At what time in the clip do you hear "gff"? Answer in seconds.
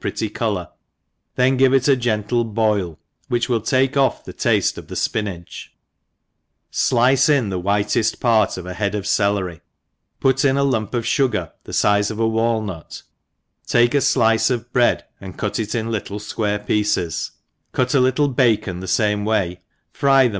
3.93-4.23